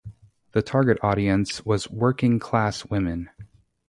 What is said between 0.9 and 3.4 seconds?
audience was working class women.